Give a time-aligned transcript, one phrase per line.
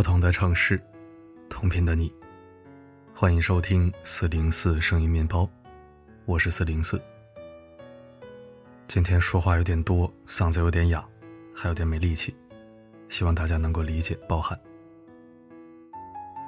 [0.00, 0.80] 不同的城市，
[1.50, 2.10] 同频的你，
[3.14, 5.46] 欢迎收听四零四声音面包，
[6.24, 6.98] 我是四零四。
[8.88, 11.06] 今天说话有点多，嗓子有点哑，
[11.54, 12.34] 还有点没力气，
[13.10, 14.58] 希望大家能够理解包涵。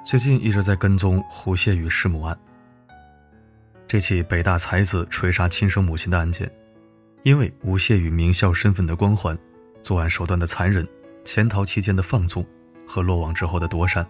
[0.03, 2.35] 最近一直在跟踪胡谢宇弑母案，
[3.85, 6.51] 这起北大才子锤杀亲生母亲的案件，
[7.21, 9.37] 因为吴谢宇名校身份的光环，
[9.83, 10.83] 作案手段的残忍。
[11.23, 12.43] 潜逃期间的放纵，
[12.93, 14.05] 和落网之后的躲闪，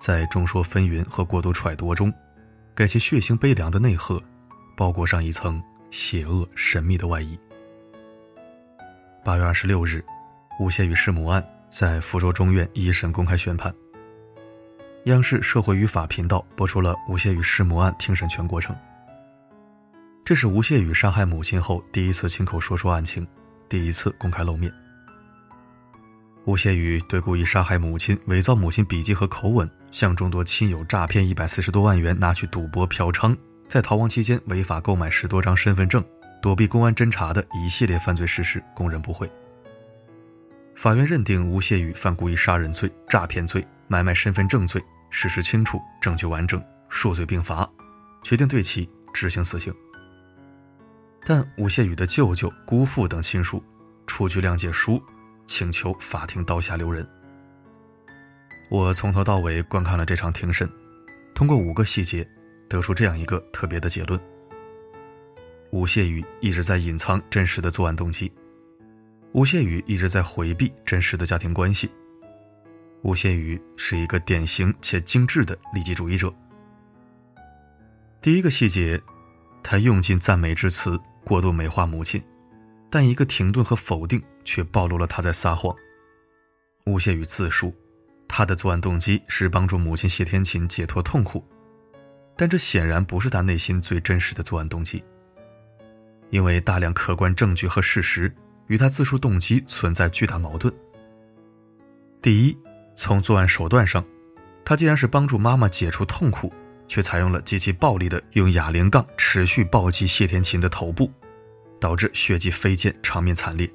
[0.00, 2.12] 在众说纷纭和过度揣度中，
[2.74, 4.20] 给其血腥悲凉的内核
[4.76, 5.62] 包裹上一层
[5.92, 7.38] 邪恶神秘的外衣。
[9.24, 10.04] 八月二十六日，
[10.58, 11.40] 吴谢宇弑母案
[11.70, 13.72] 在福州中院一审公开宣判。
[15.04, 18.74] 央视社会与法频道播出了吴谢宇弑母案庭审全过程。
[20.24, 23.24] 这是吴谢宇杀害母亲后第一次亲口说出案情，
[23.68, 24.72] 第一次公开露面。
[26.46, 36.04] 吴谢宇对故意杀害母亲、伪造母亲笔迹和口吻，向众多亲友诈骗一百四十多万元拿去赌博嫖娼，在逃亡期间违法购买十多张身份证，
[36.40, 39.28] 躲避公安侦查的一系列犯罪事实，供认不讳。
[40.76, 44.80] 法院认定吴谢宇犯故意杀人罪、诈骗罪、买卖身份证罪，
[45.10, 47.68] 事实清楚，证据完整，数罪并罚，
[48.22, 49.74] 决定对其执行死刑。
[51.24, 53.60] 但吴谢宇的舅舅、姑父等亲属
[54.06, 55.02] 出具谅解书。
[55.46, 57.06] 请求法庭刀下留人。
[58.70, 60.68] 我从头到尾观看了这场庭审，
[61.34, 62.28] 通过五个细节，
[62.68, 64.20] 得出这样一个特别的结论：
[65.70, 68.32] 吴谢宇一直在隐藏真实的作案动机，
[69.32, 71.88] 吴谢宇一直在回避真实的家庭关系，
[73.02, 76.32] 吴谢宇是一个典型且精致的利己主义者。
[78.20, 79.00] 第一个细节，
[79.62, 82.20] 他用尽赞美之词，过度美化母亲。
[82.96, 85.76] 但一个停顿和否定却暴露了他在撒谎。
[86.86, 87.74] 吴谢宇自述，
[88.26, 91.46] 他的作案动机是帮助母亲谢天琴解脱痛苦，
[92.38, 95.04] 但这显然不是他内心最真实的作案动机。
[96.30, 98.34] 因为大量客观证据和事实
[98.68, 100.72] 与他自述动机存在巨大矛盾。
[102.22, 102.58] 第一，
[102.94, 104.02] 从作案手段上，
[104.64, 106.50] 他既然是帮助妈妈解除痛苦，
[106.88, 111.12] 却采用了极其暴力的用哑铃杠持续暴击谢天琴的头部。
[111.80, 113.70] 导致血迹飞溅，场面惨烈，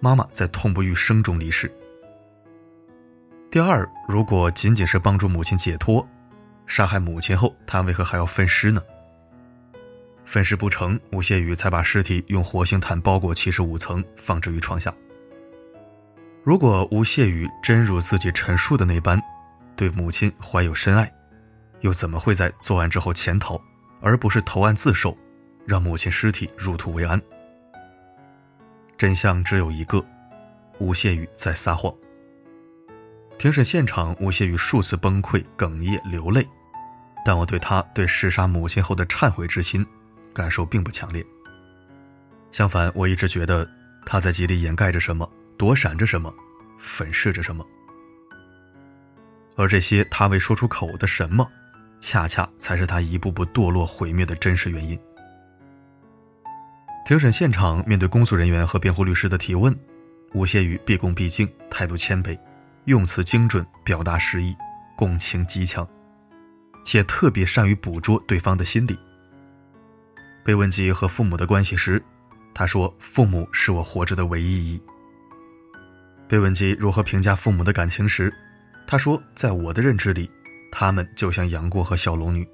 [0.00, 1.70] 妈妈在痛不欲生中离世。
[3.50, 6.06] 第二，如果仅仅是帮助母亲解脱，
[6.66, 8.82] 杀害母亲后，他为何还要分尸呢？
[10.24, 14.94] 分尸不成，吴谢宇才把尸体用活性炭包裹七十五层，放置于床下。
[16.42, 19.20] 如果吴谢宇真如自己陈述的那般，
[19.76, 21.12] 对母亲怀有深爱，
[21.80, 23.60] 又怎么会在作案之后潜逃，
[24.00, 25.16] 而不是投案自首？
[25.66, 27.20] 让母亲尸体入土为安。
[29.02, 30.00] 真相只有一个：
[30.78, 31.92] 吴谢宇在撒谎。
[33.36, 36.46] 庭审现场，吴谢宇数次崩溃、哽咽、流泪，
[37.24, 39.84] 但我对他对弑杀母亲后的忏悔之心
[40.32, 41.26] 感受并不强烈。
[42.52, 43.68] 相反，我一直觉得
[44.06, 46.32] 他在极力掩盖着什么，躲闪着什么，
[46.78, 47.66] 粉饰着什么。
[49.56, 51.50] 而这些他未说出口的什么，
[51.98, 54.96] 恰恰才是他一步步堕落毁灭的真实原因。
[57.04, 59.76] 庭审现场，面对公诉人员和辩护律师的提问，
[60.34, 62.38] 吴谢宇毕恭毕敬，态度谦卑，
[62.84, 64.54] 用词精准，表达实意，
[64.96, 65.86] 共情极强，
[66.84, 68.96] 且特别善于捕捉对方的心理。
[70.44, 72.02] 被问及和父母的关系时，
[72.54, 74.82] 他说：“父母是我活着的唯一意义。”
[76.28, 78.32] 被问及如何评价父母的感情时，
[78.86, 80.30] 他说：“在我的认知里，
[80.70, 82.46] 他们就像杨过和小龙女。”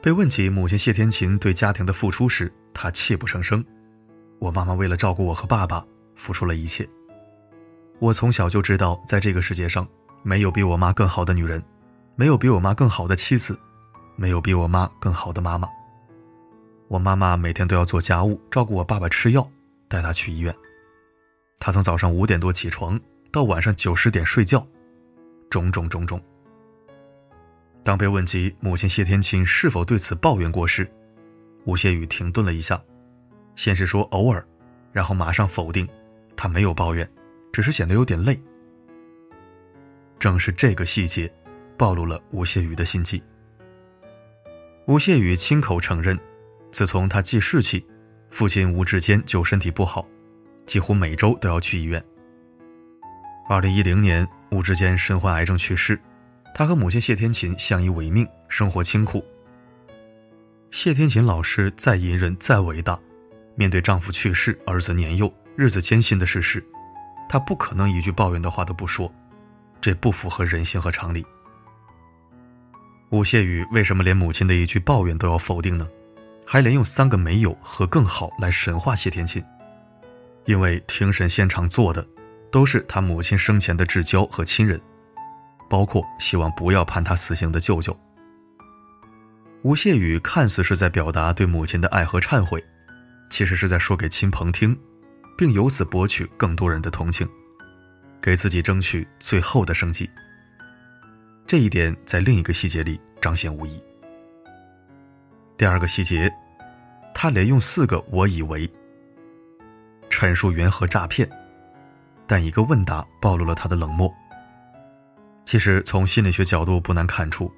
[0.00, 3.64] 被问及母亲谢天琴对家庭的付出时，他泣不成声。
[4.38, 5.82] 我妈妈为了照顾我和爸爸，
[6.14, 6.86] 付出了一切。
[8.00, 9.88] 我从小就知道，在这个世界上，
[10.22, 11.62] 没有比我妈更好的女人，
[12.16, 13.58] 没有比我妈更好的妻子，
[14.16, 15.68] 没有比我妈更好的妈妈。
[16.88, 19.48] 我妈妈每天都要做家务，照顾我爸爸吃药，
[19.88, 20.54] 带他去医院。
[21.58, 23.00] 她从早上五点多起床，
[23.32, 24.66] 到晚上九十点睡觉，
[25.48, 26.20] 种种种种。
[27.82, 30.90] 当被问及母亲谢天琴是否对此抱怨过时，
[31.64, 32.82] 吴谢宇停顿了一下，
[33.56, 34.46] 先是说偶尔，
[34.92, 35.88] 然后马上否定，
[36.36, 37.08] 他没有抱怨，
[37.52, 38.38] 只是显得有点累。
[40.18, 41.30] 正是这个细节，
[41.76, 43.22] 暴露了吴谢宇的心机。
[44.86, 46.18] 吴谢宇亲口承认，
[46.70, 47.84] 自从他记事起，
[48.28, 50.06] 父亲吴志坚就身体不好，
[50.66, 52.02] 几乎每周都要去医院。
[53.48, 55.98] 二零一零年，吴志坚身患癌症去世。
[56.54, 59.24] 他和母亲谢天琴相依为命，生活清苦。
[60.74, 62.98] 谢天琴老师再隐忍、再伟大，
[63.54, 66.62] 面对丈夫去世、儿子年幼、日子艰辛的事实，
[67.28, 69.10] 她不可能一句抱怨的话都不说，
[69.80, 71.24] 这不符合人性和常理。
[73.10, 75.88] 吴谢宇为什么连母亲的一句抱怨都要否定呢？
[76.44, 79.42] 还连用三个没有和更好来神化谢天琴？
[80.44, 82.04] 因为庭审现场坐的
[82.50, 84.80] 都是他母亲生前的至交和亲人，
[85.70, 87.96] 包括希望不要判他死刑的舅舅。
[89.64, 92.62] 吴谢宇看似是在表达对母亲的爱和忏悔，
[93.30, 94.78] 其实是在说给亲朋听，
[95.38, 97.26] 并由此博取更多人的同情，
[98.20, 100.08] 给自己争取最后的生机。
[101.46, 103.82] 这一点在另一个细节里彰显无疑。
[105.56, 106.30] 第二个细节，
[107.14, 108.70] 他连用四个“我以为”
[110.10, 111.26] 陈述缘何诈骗，
[112.26, 114.12] 但一个问答暴露了他的冷漠。
[115.46, 117.50] 其实从心理学角度不难看出。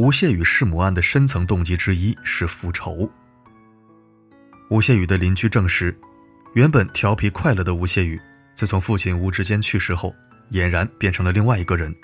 [0.00, 3.06] 吴谢宇弑母案的深层动机之一是复仇。
[4.70, 5.94] 吴谢宇的邻居证实，
[6.54, 8.18] 原本调皮快乐的吴谢宇，
[8.54, 10.14] 自从父亲吴志坚去世后，
[10.52, 11.94] 俨然变成了另外一个人。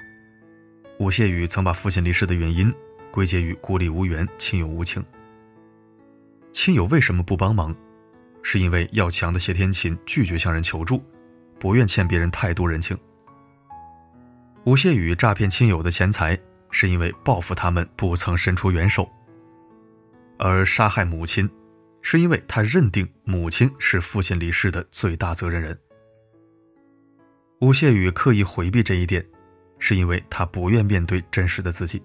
[0.98, 2.70] 吴谢宇曾把父亲离世的原因
[3.10, 5.02] 归结于孤立无援、亲友无情。
[6.52, 7.75] 亲友为什么不帮忙？
[8.43, 11.02] 是因为要强的谢天琴拒绝向人求助，
[11.58, 12.94] 不愿欠别人太多人情。
[14.66, 16.38] 吴谢宇诈骗亲友的钱财。
[16.78, 19.11] 是因为报复他们不曾伸出援手，
[20.38, 21.49] 而杀害母亲，
[22.02, 25.75] 是因为他认定母亲是父亲离世的最大责任人。
[27.62, 29.26] 吴谢宇刻意回避这一点，
[29.78, 32.02] 是因为他不愿面对真实的自己，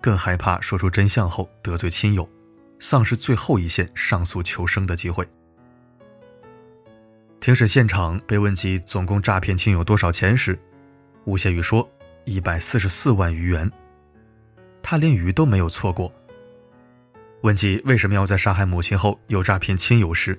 [0.00, 2.26] 更害怕说出真相后得罪亲友，
[2.78, 5.28] 丧失最后一线上诉求生的机会。
[7.38, 10.58] 庭审现场被问及总共诈骗亲友多少钱时，
[11.26, 11.86] 吴谢宇说
[12.24, 13.70] ：“一百四十四万余元。”
[14.90, 16.12] 他连鱼都没有错过。
[17.42, 20.36] 问及为什么要在杀害母亲后又诈骗亲友时，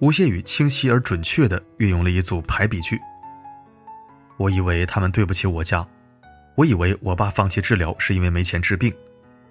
[0.00, 2.98] 吴谢宇清晰而准确地运用了一组排比句。
[4.38, 5.86] 我以为他们对不起我家，
[6.56, 8.92] 我以为我爸放弃治疗是因为没钱治病，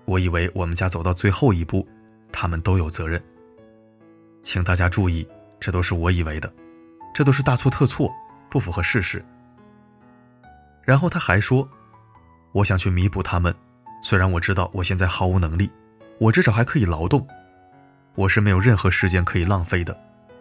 [0.03, 1.87] 我以为我们家走到最后一步，
[2.29, 3.23] 他们都有责任。
[4.43, 5.25] 请大家注意，
[5.61, 6.53] 这都是我以为的，
[7.13, 8.13] 这都是大错特错，
[8.49, 9.23] 不符合事实。
[10.83, 11.65] 然后他还说，
[12.51, 13.55] 我想去弥补他们。
[14.01, 15.69] 虽然我知道我现在毫无能力，
[16.19, 17.25] 我至少还可以劳动。
[18.15, 19.97] 我是没有任何时间可以浪费的，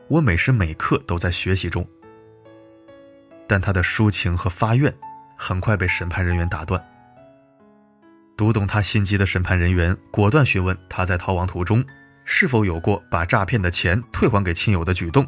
[0.08, 1.86] 我每时每刻都在学习中。
[3.46, 4.92] 但他的抒情和发愿
[5.36, 6.82] 很快被审判人员打断。
[8.36, 11.84] 读懂他心机的审判人员果断询问他在逃亡途中
[12.24, 15.26] 是否有过把诈骗的钱退还给亲友的举动。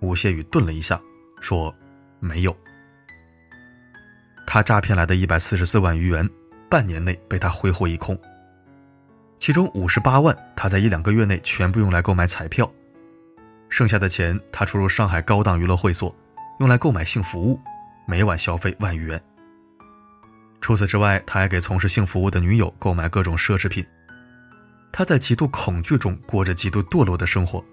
[0.00, 1.00] 吴谢宇顿了一下，
[1.40, 1.74] 说
[2.20, 2.56] ：“没有。”
[4.46, 6.28] 他诈骗来的一百四十四万余元。
[6.70, 8.16] 半年内被他挥霍一空，
[9.40, 12.72] 其中五十八万他在一两个月内全部用来购买彩票，
[13.68, 16.14] 剩下的钱他出入上海高档娱乐会所，
[16.60, 17.58] 用来购买性服务，
[18.06, 19.20] 每晚消费万余元。
[20.60, 23.84] 除此之外，他还给从事性服务的女友购买各种奢侈品。
[24.92, 27.64] 他在极度恐惧中过着极度堕落的生活。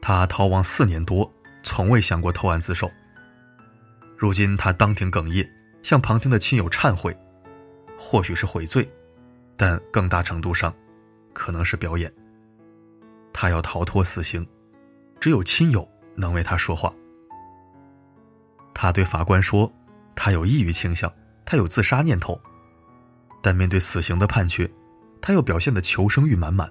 [0.00, 1.28] 他逃亡四年多，
[1.64, 2.88] 从未想过投案自首。
[4.16, 5.48] 如今他当庭哽咽，
[5.82, 7.16] 向旁听的亲友忏悔。
[7.98, 8.88] 或许是悔罪，
[9.56, 10.74] 但更大程度上，
[11.32, 12.12] 可能是表演。
[13.32, 14.46] 他要逃脱死刑，
[15.20, 16.92] 只有亲友能为他说话。
[18.74, 19.72] 他对法官说
[20.14, 21.12] ：“他有抑郁倾向，
[21.44, 22.40] 他有自杀念头。”
[23.42, 24.70] 但面对死刑的判决，
[25.20, 26.70] 他又表现的求生欲满满，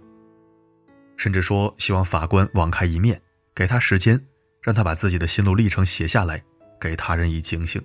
[1.17, 3.21] 甚至说希望法官网开一面，
[3.53, 4.19] 给他时间，
[4.61, 6.43] 让他把自己的心路历程写下来，
[6.79, 7.81] 给他人以警醒。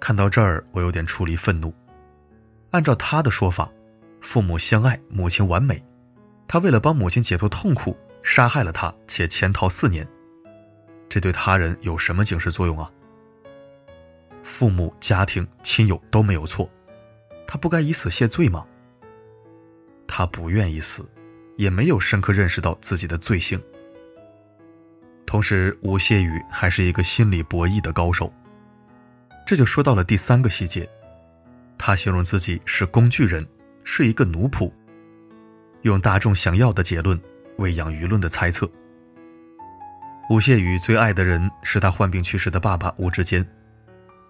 [0.00, 1.74] 看到这儿，我有点出离愤怒。
[2.70, 3.70] 按照他的说法，
[4.20, 5.82] 父母相爱，母亲完美，
[6.46, 10.06] 他为了帮母亲解脱痛苦，杀害了她，且潜逃四年，
[11.08, 12.90] 这对他人有什么警示作用啊？
[14.42, 16.70] 父母、家庭、亲友都没有错，
[17.46, 18.66] 他不该以死谢罪吗？
[20.06, 21.06] 他不愿意死，
[21.56, 23.60] 也没有深刻认识到自己的罪行。
[25.26, 28.32] 同时，吴谢宇还是一个心理博弈的高手。
[29.48, 30.86] 这就说到了第三个细节，
[31.78, 33.42] 他形容自己是工具人，
[33.82, 34.70] 是一个奴仆，
[35.80, 37.18] 用大众想要的结论
[37.56, 38.70] 喂养舆论的猜测。
[40.28, 43.42] 吴谢宇最爱的人是他患病去世的爸爸吴志坚，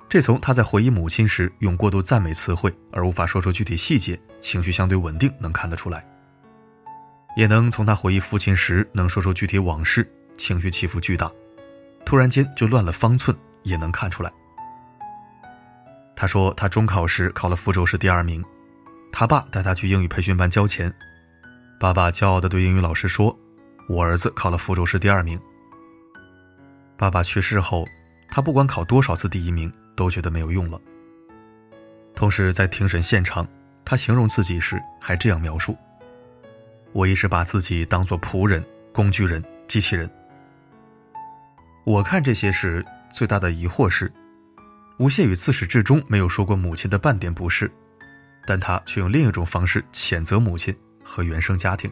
[0.09, 6.07] 这从他在回忆母亲时用过度赞美词汇而无法说出具体细节，情绪相对稳定能看得出来，
[7.37, 11.29] 也能从他回忆父亲时能说出具体往事，情绪起伏巨大，
[12.05, 14.33] 突然间就乱了方寸，也能看出来。
[16.21, 18.45] 他说，他中考时考了福州市第二名，
[19.13, 20.93] 他爸带他去英语培训班交钱。
[21.79, 23.39] 爸爸骄傲地对英语老师说
[23.89, 25.39] ：“我儿子考了福州市第二名。”
[26.99, 27.87] 爸爸去世后，
[28.33, 30.81] 他不管考多少次第一名，都觉得没有用了。
[32.17, 33.47] 同时，在庭审现场，
[33.85, 35.79] 他形容自己时还这样描述
[36.91, 38.61] ：“我一直把自己当作仆人、
[38.93, 40.11] 工具人、机器人。”
[41.87, 44.13] 我看这些时最大的疑惑是，
[44.99, 47.71] 吴谢宇自始至终没有说过母亲的半点不是，
[48.45, 50.75] 但他却用另一种方式谴责母亲
[51.05, 51.89] 和原生家庭。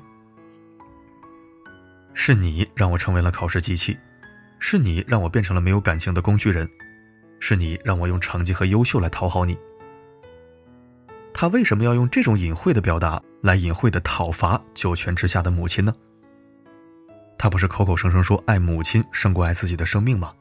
[2.14, 3.96] 是你让我成为了考试机器，
[4.58, 6.68] 是你让我变成了没有感情的工具人，
[7.38, 9.56] 是你让我用成绩和优秀来讨好你。
[11.32, 15.94] 他为什么要用这种隐晦的表达来隐晦的讨伐九泉之下的母亲呢？
[17.38, 20.32] 他不是口口声声说爱母亲胜过爱自己的生命吗？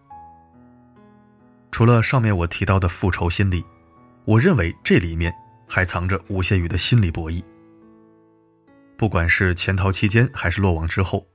[1.75, 3.61] 除了上面我提到的复仇心理，
[4.23, 5.29] 我认为这里面
[5.67, 7.43] 还藏着吴谢宇的心理博弈。
[8.95, 11.27] 不管是潜逃期间还是落网之后，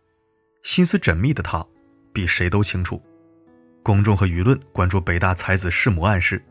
[0.62, 1.62] 心思缜密的他，
[2.10, 3.02] 比谁都清楚，
[3.82, 6.42] 公众和舆论关注北大才子弑母案时，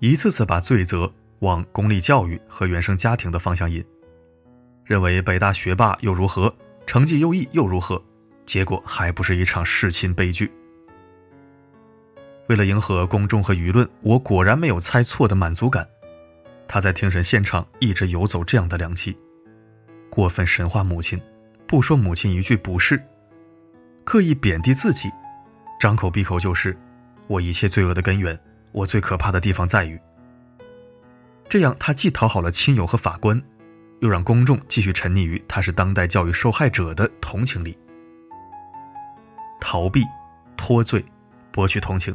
[0.00, 3.82] 一次次把罪责往公立教育和原生家庭的方向引，
[4.84, 6.54] 认为北大学霸又如何，
[6.84, 8.04] 成绩优异又如何。
[8.44, 10.52] 结果还不是一场弑亲悲剧。
[12.46, 15.88] 为了迎合公众和舆论，我果然没有猜错的满足感。
[16.68, 19.16] 他在庭审现场一直游走这样的良机，
[20.10, 21.20] 过分神化母亲，
[21.66, 23.02] 不说母亲一句不是，
[24.04, 25.10] 刻意贬低自己，
[25.80, 26.76] 张口闭口就是
[27.28, 28.38] “我一切罪恶的根源，
[28.72, 29.98] 我最可怕的地方在于”。
[31.48, 33.40] 这样，他既讨好了亲友和法官，
[34.00, 37.78] 又让公众继续沉溺于他是当代教育受害者的同情里。
[39.60, 40.02] 逃避、
[40.56, 41.04] 脱罪、
[41.52, 42.14] 博取同情，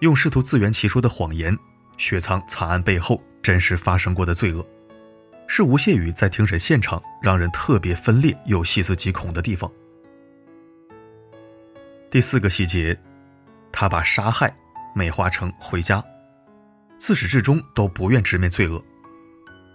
[0.00, 1.56] 用试图自圆其说的谎言，
[1.98, 4.66] 雪藏惨案背后真实发生过的罪恶，
[5.46, 9.70] 是吴谢宇在庭审现场让人特别分裂又细思极恐的地方。
[12.10, 12.98] 第四个细节，
[13.70, 14.54] 他把杀害
[14.94, 16.02] 美化成回家，
[16.96, 18.82] 自始至终都不愿直面罪恶，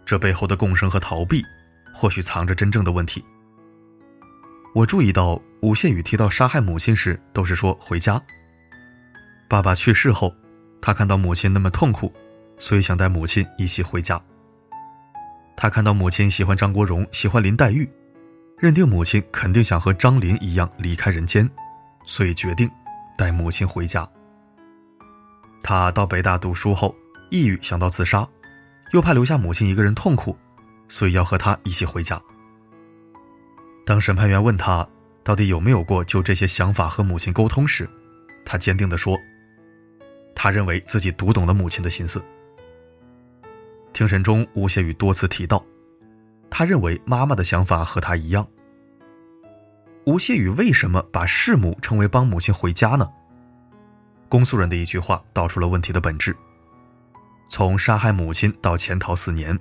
[0.06, 1.44] 这背后的共生和逃避，
[1.94, 3.24] 或许藏着真正的问题。
[4.74, 8.20] 我注意到吴谢宇提到杀害母亲时，都是说回家。
[9.48, 10.34] 爸爸去世后，
[10.82, 12.12] 他看到母亲那么痛苦，
[12.58, 14.22] 所以想带母亲一起回家。
[15.56, 17.90] 他看到母亲喜欢张国荣，喜欢林黛玉，
[18.58, 21.50] 认定母亲肯定想和张林一样离开人间，
[22.06, 22.70] 所以决定
[23.18, 24.08] 带母亲回家。
[25.64, 26.94] 他到北大读书后，
[27.30, 28.28] 抑郁想到自杀，
[28.92, 30.38] 又怕留下母亲一个人痛苦，
[30.90, 32.22] 所以要和她一起回家。
[33.86, 34.88] 当审判员问他
[35.24, 37.90] 到底有没有过就这些想法和母亲沟通时，
[38.44, 39.18] 他坚定地说
[40.36, 42.24] ：“他认为自己读懂了母亲的心思。”
[43.94, 45.66] 庭审中，吴谢宇多次提到，
[46.50, 48.46] 他认为妈妈的想法和他一样。
[50.06, 53.10] 吴谢宇为什么把弑母称为帮母亲回家呢？
[54.28, 56.36] 公诉人的一句话道出了问题的本质：
[57.50, 59.58] 从杀害母亲到潜逃四年，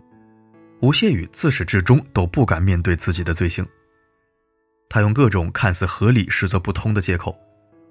[0.80, 3.64] 吴谢宇自始至终都不敢面对自己的罪行。
[4.88, 7.38] 他用各种看似合理实则不通的借口，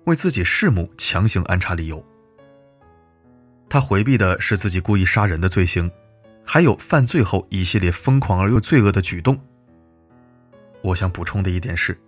[0.06, 2.06] 为自己弑母强行安插理由。
[3.74, 5.90] 他回避的是自己故意杀人的罪行，
[6.46, 9.36] 还有犯罪后一系列疯狂而又罪恶的举动。
[10.84, 12.00] 我想补充的一点是，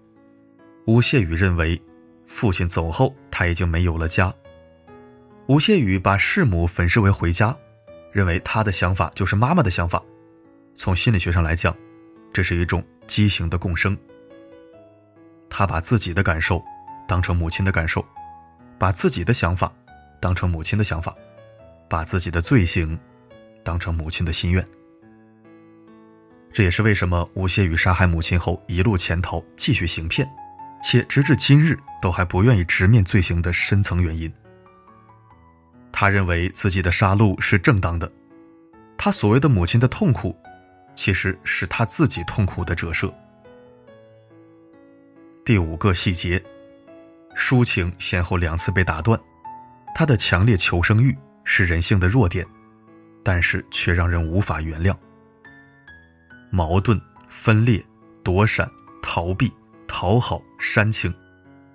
[0.85, 1.81] 吴谢宇认为，
[2.27, 4.31] 父亲走后他已经没有了家。
[5.47, 7.57] 吴谢宇把弑母粉饰为回家，
[8.11, 9.99] 认为他的想法就是妈妈的想法。
[10.75, 11.75] 从心理学上来讲，
[12.31, 13.97] 这是一种畸形的共生。
[15.49, 16.63] 他把自己的感受
[17.07, 18.05] 当成母亲的感受，
[18.77, 19.73] 把自己的想法
[20.19, 21.15] 当成母亲的想法，
[21.89, 22.99] 把自己的罪行
[23.63, 24.65] 当成母亲的心愿。
[26.53, 30.25] 这也是为什么吴谢宇杀害母亲后一路潜逃，继续行骗，
[30.81, 34.31] 且直至今日都还不愿意直面罪行的深层原因。
[35.91, 38.09] 他认为自己的杀戮是正当的，
[38.97, 40.33] 他所谓的母亲的痛苦，
[40.95, 43.13] 其实是他自己痛苦的折射。
[45.43, 46.41] 第五个细节，
[47.35, 49.19] 抒情先后两次被打断，
[49.93, 51.15] 他的强烈求生欲
[51.45, 52.45] 是人性的弱点，
[53.23, 54.93] 但是却让人无法原谅。
[56.49, 57.81] 矛盾、分裂、
[58.23, 58.69] 躲闪、
[59.01, 59.51] 逃避、
[59.87, 61.13] 讨好、煽情，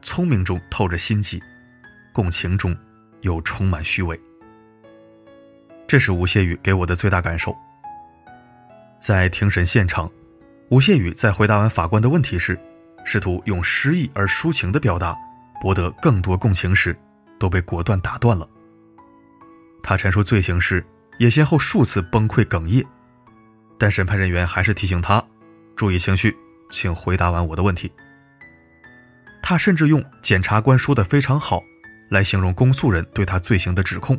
[0.02, 1.40] 聪明中透着心机，
[2.12, 2.76] 共情中
[3.22, 4.20] 又充满虚伪。
[5.86, 7.56] 这是吴谢宇给我的最大感受。
[9.00, 10.10] 在庭审现场，
[10.68, 12.58] 吴谢宇在回答完法官的问题时。
[13.02, 15.16] 试图用诗意而抒情的表达，
[15.58, 16.94] 博得更多共情时，
[17.38, 18.46] 都被果断打断了。
[19.82, 20.84] 他陈述罪行时，
[21.18, 22.84] 也先后数次崩溃哽咽，
[23.78, 25.22] 但审判人员还是提醒他
[25.76, 26.36] 注意情绪，
[26.70, 27.90] 请回答完我的问题。
[29.42, 31.62] 他甚至用“检察官说的非常好”
[32.10, 34.18] 来形容公诉人对他罪行的指控。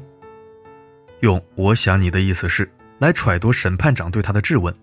[1.22, 4.74] 用“我想你的意思是”来揣度审判长对他的质问。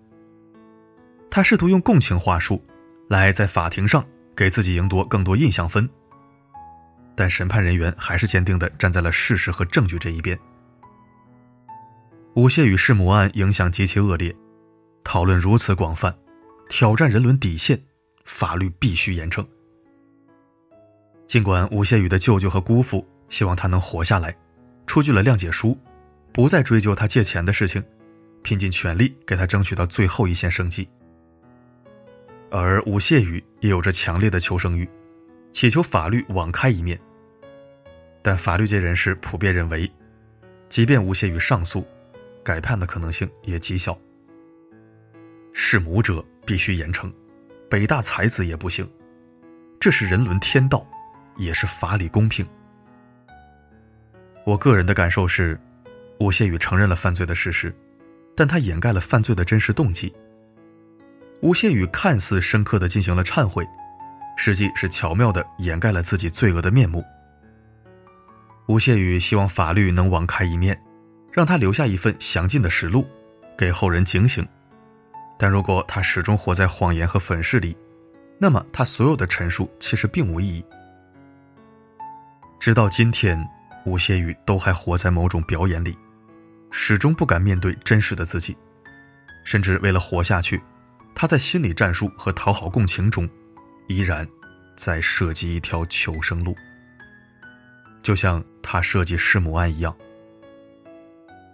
[1.29, 2.63] 他试图用共情话术，
[3.07, 4.03] 来在法庭上
[4.35, 5.87] 给自己赢得更多印象分。
[7.15, 10.39] 但审判人员还是坚定地站在了事实和证据这一边。
[12.35, 14.33] 吴谢宇弑母案影响极其恶劣，
[15.03, 16.15] 讨论如此广泛，
[16.69, 17.79] 挑战人伦底线，
[18.23, 19.45] 法律必须严惩。
[21.25, 24.35] 尽管吴谢宇的舅舅和姑父希望他能活下来，
[24.85, 25.75] 出具了谅解书，
[26.31, 27.83] 不再追究他借钱的事情，
[28.43, 30.87] 拼尽全力给他争取到最后一线生机。
[32.51, 34.87] 而吴谢宇也有着强烈的求生欲，
[35.51, 36.99] 祈求法律网开一面。
[38.21, 39.91] 但法律界人士普遍认为，
[40.67, 41.85] 即便吴谢宇上诉，
[42.43, 43.97] 改判的可能性也极小。
[45.53, 47.11] 弑母者必须严惩，
[47.69, 48.89] 北大才子也不行，
[49.79, 50.85] 这是人伦天道，
[51.37, 52.45] 也是法理公平。
[54.45, 55.59] 我个人的感受是，
[56.19, 57.75] 吴谢宇承认了犯罪的事实，
[58.35, 60.13] 但他掩盖了犯罪的真实动机。
[61.41, 63.65] 吴谢宇看似深刻的进行了忏悔，
[64.37, 67.03] 实际是巧妙的掩盖了自己罪恶的面目。
[68.67, 70.79] 吴谢宇希望法律能网开一面，
[71.31, 73.07] 让他留下一份详尽的实录，
[73.57, 74.45] 给后人警醒。
[75.37, 77.75] 但如果他始终活在谎言和粉饰里，
[78.37, 80.63] 那么他所有的陈述其实并无意义。
[82.59, 83.39] 直到今天，
[83.85, 85.97] 吴谢宇都还活在某种表演里，
[86.71, 88.57] 始终不敢面对真实的自己，
[89.45, 90.61] 甚至为了活下去。
[91.15, 93.29] 他在心理战术和讨好共情中，
[93.87, 94.27] 依然
[94.75, 96.55] 在设计一条求生路，
[98.01, 99.95] 就像他设计弑母案一样。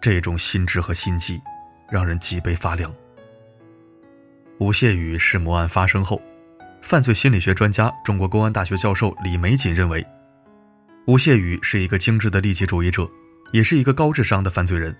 [0.05, 1.41] 这种心智和心机，
[1.89, 2.93] 让人脊背发凉。
[4.59, 6.21] 吴谢宇弑母案发生后，
[6.79, 10.05] 犯罪心理学专家、中国公安大学教授李玫瑾认为，
[11.07, 13.09] 吴谢宇是一个精致的利己主义者，
[13.51, 14.95] 也是一个高智商的犯罪人。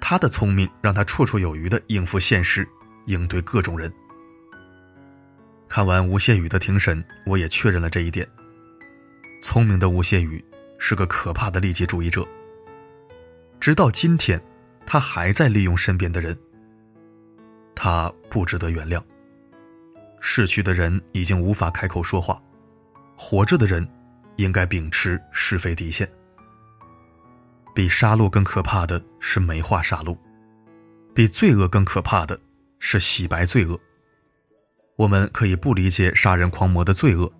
[0.00, 2.68] 他的聪明让他绰绰有余地应付现实。
[3.04, 3.92] 应对各种人。
[5.68, 8.26] 看完吴谢宇的庭审，我也确认了这一点。
[9.40, 10.44] 聪明的吴谢宇
[10.80, 12.26] 是个可怕的利己主义者。
[13.60, 14.40] 直到今天，
[14.86, 16.36] 他还在利用身边的人。
[17.74, 19.02] 他不值得原谅。
[20.20, 22.40] 逝去的人已经无法开口说话，
[23.16, 23.86] 活着的人
[24.36, 26.08] 应该秉持是非底线。
[27.74, 30.16] 比杀戮更可怕的是美化杀戮，
[31.14, 32.40] 比罪恶更可怕的。
[32.78, 33.80] 是洗白罪恶。
[34.96, 37.32] 我们可以不理解杀人狂魔的罪恶，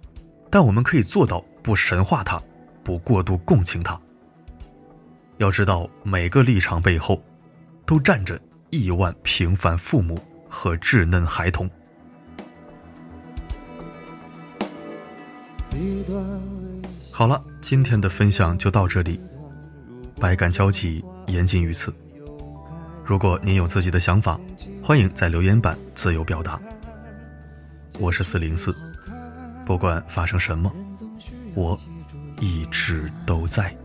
[0.50, 2.42] 但我们可以做到不神化他，
[2.82, 4.00] 不过度共情他。
[5.38, 7.22] 要知道，每个立场背后，
[7.84, 10.18] 都站着亿万平凡父母
[10.48, 11.68] 和稚嫩孩童。
[17.12, 19.20] 好了，今天的分享就到这里，
[20.18, 21.94] 百感交集，言尽于此。
[23.04, 24.40] 如果您有自己的想法，
[24.82, 26.58] 欢迎在留言板自由表达。
[27.98, 28.74] 我是四零四，
[29.66, 30.74] 不管发生什么，
[31.54, 31.78] 我
[32.40, 33.76] 一直都在。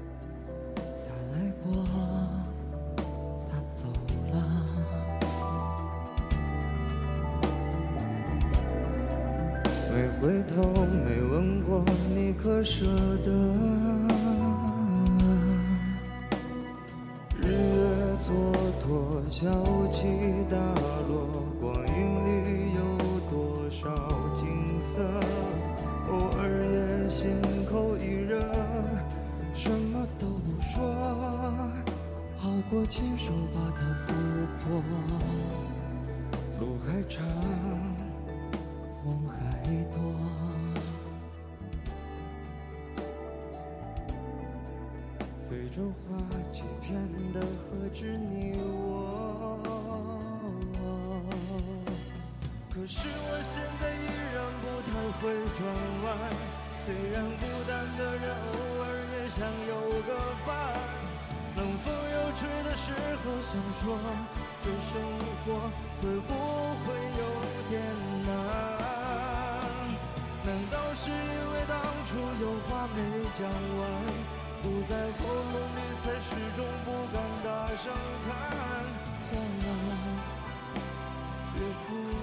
[10.21, 12.86] 回头，没问过你可舍
[13.25, 13.31] 得。
[17.41, 17.81] 日月
[18.21, 18.29] 蹉
[18.79, 19.49] 跎，小
[19.91, 20.05] 起
[20.47, 20.55] 大
[21.10, 22.29] 落，光阴里
[22.75, 22.79] 有
[23.31, 23.89] 多少
[24.36, 24.45] 景
[24.79, 25.01] 色？
[26.12, 26.39] 偶尔
[26.71, 28.39] 也心口一热，
[29.55, 30.93] 什么都不说，
[32.38, 34.13] 好过亲手把它撕
[34.63, 34.84] 破。
[36.60, 37.25] 路还长，
[39.04, 39.36] 梦还
[39.92, 39.98] 多，
[45.50, 46.08] 非洲花
[46.52, 46.96] 季片
[47.34, 49.58] 的何止你我？
[52.70, 55.22] 可是我现在依然不太会
[55.58, 55.60] 转
[56.04, 56.08] 弯，
[56.86, 58.84] 虽然孤单的人偶尔
[59.14, 59.38] 也想
[59.68, 59.72] 有
[60.04, 60.10] 个
[60.46, 60.50] 伴。
[61.58, 63.84] 冷风又吹的时候，想说
[64.64, 64.92] 这生
[65.44, 65.48] 活
[66.02, 66.30] 会不
[66.86, 66.88] 会
[67.20, 67.22] 有
[67.70, 67.72] 点
[68.26, 68.70] 难？
[70.52, 73.00] 难道是因为当初有话没
[73.34, 73.82] 讲完，
[74.62, 77.84] 堵在喉咙里，才始终不敢大声
[78.28, 78.30] 喊？
[79.30, 79.70] 算了，
[81.56, 82.20] 别哭。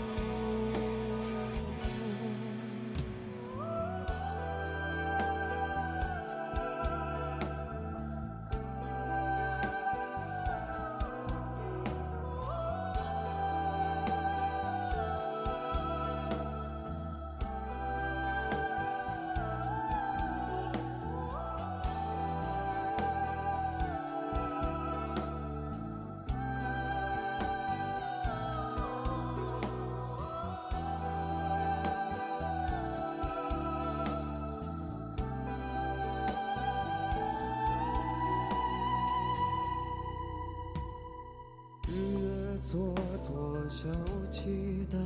[42.70, 43.88] 蹉跎，小
[44.30, 44.98] 起大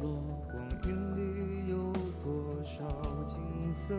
[0.00, 0.16] 落，
[0.50, 1.92] 光阴里有
[2.24, 2.78] 多少
[3.28, 3.36] 景
[3.74, 3.94] 色？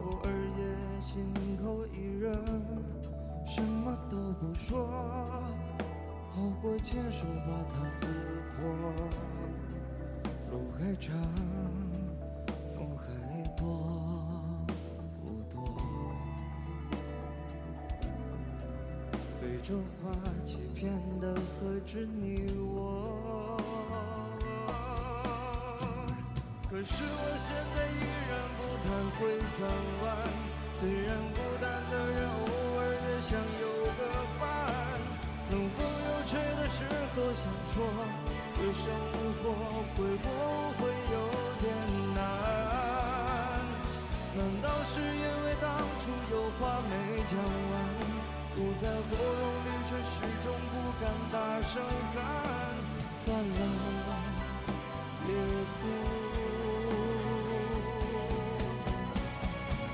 [0.00, 0.26] 偶尔
[0.58, 2.32] 也心口一热，
[3.46, 4.84] 什么都不说，
[6.32, 8.04] 好过牵手把它撕
[8.56, 8.68] 破。
[10.50, 11.14] 路还长，
[19.68, 20.08] 这话
[20.46, 23.60] 欺骗的何止你我？
[26.70, 28.00] 可是我现在依
[28.30, 29.20] 然不太会
[29.58, 29.68] 转
[30.00, 30.08] 弯，
[30.80, 32.40] 虽然孤单的人偶
[32.78, 34.00] 尔也想有个
[34.40, 34.40] 伴。
[35.50, 36.80] 冷风又吹的时
[37.14, 37.76] 候想说，
[38.56, 38.88] 这生
[39.42, 39.52] 活
[39.92, 40.26] 会不
[40.80, 41.14] 会有
[41.60, 41.68] 点
[42.14, 42.16] 难？
[44.34, 46.90] 难道是因为当初有话没
[47.28, 48.17] 讲完？
[48.58, 51.78] 堵在喉咙里，却始终不敢大声
[52.12, 52.18] 喊。
[53.24, 53.60] 算了，
[55.22, 55.30] 别
[55.78, 55.80] 哭。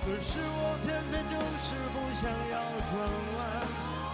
[0.01, 2.57] 可是我偏偏就是不想要
[2.89, 2.91] 转
[3.37, 3.39] 弯。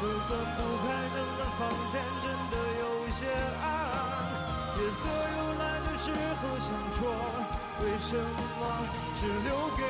[0.01, 0.85] 就算不开
[1.15, 1.61] 灯的房
[1.93, 3.21] 间真的有些
[3.63, 3.65] 暗，
[4.75, 5.01] 夜色
[5.37, 6.99] 又来的时候，想说
[7.85, 8.11] 为什
[8.59, 8.61] 么
[9.21, 9.81] 只留给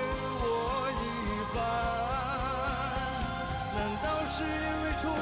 [0.43, 0.45] 我
[1.01, 1.03] 一
[1.57, 2.10] 半？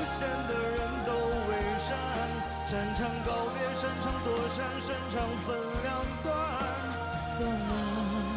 [0.08, 1.12] 为出现的人都
[1.48, 1.98] 伪善，
[2.70, 5.88] 擅长告别，擅长躲闪，擅长分两
[6.22, 6.32] 段，
[7.36, 8.27] 算了。